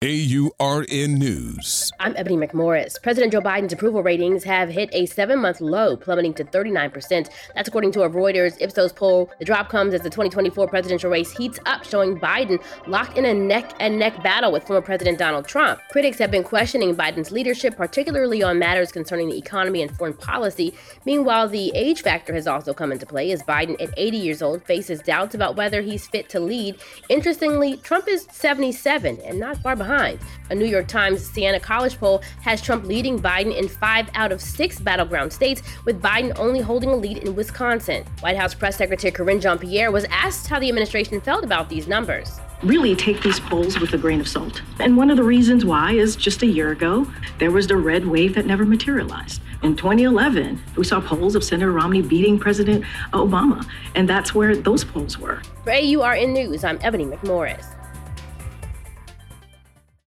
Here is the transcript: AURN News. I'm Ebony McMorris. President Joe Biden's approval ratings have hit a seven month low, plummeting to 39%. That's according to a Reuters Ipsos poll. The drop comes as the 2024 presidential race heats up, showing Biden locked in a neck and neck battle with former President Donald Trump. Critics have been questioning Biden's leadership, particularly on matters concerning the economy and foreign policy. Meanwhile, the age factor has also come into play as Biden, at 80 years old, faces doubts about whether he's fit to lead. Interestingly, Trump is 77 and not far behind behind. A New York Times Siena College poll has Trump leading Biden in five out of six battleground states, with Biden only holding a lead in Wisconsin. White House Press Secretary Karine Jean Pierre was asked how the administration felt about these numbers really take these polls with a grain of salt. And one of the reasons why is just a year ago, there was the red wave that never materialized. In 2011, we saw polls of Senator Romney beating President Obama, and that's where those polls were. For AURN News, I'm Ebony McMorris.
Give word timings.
AURN 0.00 1.18
News. 1.18 1.90
I'm 1.98 2.14
Ebony 2.16 2.36
McMorris. 2.36 3.02
President 3.02 3.32
Joe 3.32 3.40
Biden's 3.40 3.72
approval 3.72 4.00
ratings 4.00 4.44
have 4.44 4.68
hit 4.68 4.90
a 4.92 5.06
seven 5.06 5.40
month 5.40 5.60
low, 5.60 5.96
plummeting 5.96 6.34
to 6.34 6.44
39%. 6.44 7.28
That's 7.56 7.66
according 7.68 7.90
to 7.92 8.02
a 8.02 8.08
Reuters 8.08 8.56
Ipsos 8.60 8.92
poll. 8.92 9.28
The 9.40 9.44
drop 9.44 9.68
comes 9.68 9.94
as 9.94 10.02
the 10.02 10.08
2024 10.08 10.68
presidential 10.68 11.10
race 11.10 11.36
heats 11.36 11.58
up, 11.66 11.82
showing 11.82 12.16
Biden 12.16 12.62
locked 12.86 13.18
in 13.18 13.24
a 13.24 13.34
neck 13.34 13.72
and 13.80 13.98
neck 13.98 14.22
battle 14.22 14.52
with 14.52 14.62
former 14.68 14.82
President 14.82 15.18
Donald 15.18 15.48
Trump. 15.48 15.80
Critics 15.90 16.18
have 16.18 16.30
been 16.30 16.44
questioning 16.44 16.94
Biden's 16.94 17.32
leadership, 17.32 17.76
particularly 17.76 18.40
on 18.40 18.60
matters 18.60 18.92
concerning 18.92 19.28
the 19.28 19.36
economy 19.36 19.82
and 19.82 19.90
foreign 19.98 20.14
policy. 20.14 20.74
Meanwhile, 21.06 21.48
the 21.48 21.72
age 21.74 22.02
factor 22.02 22.34
has 22.34 22.46
also 22.46 22.72
come 22.72 22.92
into 22.92 23.04
play 23.04 23.32
as 23.32 23.42
Biden, 23.42 23.74
at 23.82 23.92
80 23.96 24.16
years 24.16 24.42
old, 24.42 24.62
faces 24.62 25.00
doubts 25.00 25.34
about 25.34 25.56
whether 25.56 25.82
he's 25.82 26.06
fit 26.06 26.28
to 26.28 26.38
lead. 26.38 26.76
Interestingly, 27.08 27.78
Trump 27.78 28.06
is 28.06 28.28
77 28.30 29.18
and 29.24 29.40
not 29.40 29.56
far 29.56 29.74
behind 29.74 29.87
behind. 29.88 30.18
A 30.50 30.54
New 30.54 30.66
York 30.66 30.86
Times 30.86 31.24
Siena 31.24 31.58
College 31.58 31.98
poll 31.98 32.22
has 32.42 32.60
Trump 32.60 32.84
leading 32.84 33.18
Biden 33.18 33.56
in 33.56 33.68
five 33.68 34.08
out 34.14 34.32
of 34.32 34.40
six 34.40 34.78
battleground 34.78 35.32
states, 35.32 35.62
with 35.84 36.02
Biden 36.02 36.38
only 36.38 36.60
holding 36.60 36.90
a 36.90 36.96
lead 36.96 37.18
in 37.18 37.34
Wisconsin. 37.34 38.04
White 38.20 38.36
House 38.36 38.54
Press 38.54 38.76
Secretary 38.76 39.10
Karine 39.10 39.40
Jean 39.40 39.58
Pierre 39.58 39.90
was 39.90 40.04
asked 40.10 40.46
how 40.46 40.60
the 40.60 40.68
administration 40.68 41.20
felt 41.20 41.44
about 41.44 41.68
these 41.68 41.88
numbers 41.88 42.38
really 42.64 42.96
take 42.96 43.22
these 43.22 43.38
polls 43.38 43.78
with 43.78 43.92
a 43.92 43.96
grain 43.96 44.20
of 44.20 44.26
salt. 44.26 44.62
And 44.80 44.96
one 44.96 45.10
of 45.10 45.16
the 45.16 45.22
reasons 45.22 45.64
why 45.64 45.92
is 45.92 46.16
just 46.16 46.42
a 46.42 46.46
year 46.46 46.72
ago, 46.72 47.06
there 47.38 47.52
was 47.52 47.68
the 47.68 47.76
red 47.76 48.04
wave 48.04 48.34
that 48.34 48.46
never 48.46 48.64
materialized. 48.64 49.40
In 49.62 49.76
2011, 49.76 50.60
we 50.76 50.82
saw 50.82 51.00
polls 51.00 51.36
of 51.36 51.44
Senator 51.44 51.70
Romney 51.70 52.02
beating 52.02 52.36
President 52.36 52.84
Obama, 53.12 53.64
and 53.94 54.08
that's 54.08 54.34
where 54.34 54.56
those 54.56 54.82
polls 54.82 55.18
were. 55.18 55.40
For 55.62 55.72
AURN 55.72 56.32
News, 56.32 56.64
I'm 56.64 56.78
Ebony 56.82 57.04
McMorris. 57.04 57.77